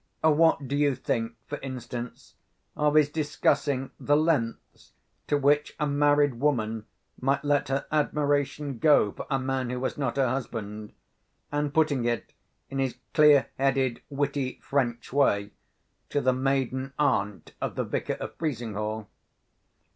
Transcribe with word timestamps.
What 0.23 0.67
do 0.67 0.75
you 0.75 0.95
think, 0.95 1.35
for 1.45 1.59
instance, 1.59 2.33
of 2.75 2.95
his 2.95 3.07
discussing 3.07 3.91
the 3.99 4.17
lengths 4.17 4.93
to 5.27 5.37
which 5.37 5.75
a 5.79 5.85
married 5.85 6.39
woman 6.39 6.87
might 7.19 7.45
let 7.45 7.67
her 7.69 7.85
admiration 7.91 8.79
go 8.79 9.11
for 9.11 9.27
a 9.29 9.37
man 9.37 9.69
who 9.69 9.79
was 9.79 9.99
not 9.99 10.17
her 10.17 10.27
husband, 10.27 10.93
and 11.51 11.71
putting 11.71 12.03
it 12.05 12.33
in 12.67 12.79
his 12.79 12.95
clear 13.13 13.49
headed 13.59 14.01
witty 14.09 14.59
French 14.63 15.13
way 15.13 15.51
to 16.09 16.19
the 16.19 16.33
maiden 16.33 16.93
aunt 16.97 17.53
of 17.61 17.75
the 17.75 17.83
Vicar 17.83 18.13
of 18.13 18.33
Frizinghall? 18.39 19.07